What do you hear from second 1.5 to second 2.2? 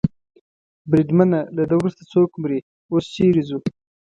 له ده وروسته